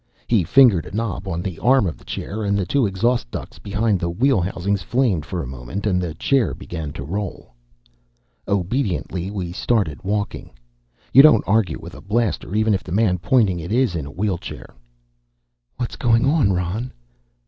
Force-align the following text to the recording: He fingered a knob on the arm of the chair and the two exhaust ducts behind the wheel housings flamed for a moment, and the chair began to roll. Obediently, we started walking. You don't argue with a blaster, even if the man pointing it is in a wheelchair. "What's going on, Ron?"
He 0.25 0.43
fingered 0.43 0.87
a 0.87 0.91
knob 0.95 1.27
on 1.27 1.43
the 1.43 1.59
arm 1.59 1.85
of 1.85 1.95
the 1.99 2.03
chair 2.03 2.43
and 2.43 2.57
the 2.57 2.65
two 2.65 2.87
exhaust 2.87 3.29
ducts 3.29 3.59
behind 3.59 3.99
the 3.99 4.09
wheel 4.09 4.41
housings 4.41 4.81
flamed 4.81 5.27
for 5.27 5.43
a 5.43 5.47
moment, 5.47 5.85
and 5.85 6.01
the 6.01 6.15
chair 6.15 6.55
began 6.55 6.91
to 6.93 7.03
roll. 7.03 7.53
Obediently, 8.47 9.29
we 9.29 9.51
started 9.51 10.03
walking. 10.03 10.49
You 11.13 11.21
don't 11.21 11.43
argue 11.45 11.77
with 11.79 11.93
a 11.93 12.01
blaster, 12.01 12.55
even 12.55 12.73
if 12.73 12.83
the 12.83 12.91
man 12.91 13.19
pointing 13.19 13.59
it 13.59 13.71
is 13.71 13.95
in 13.95 14.07
a 14.07 14.11
wheelchair. 14.11 14.73
"What's 15.77 15.97
going 15.97 16.25
on, 16.25 16.51
Ron?" 16.51 16.93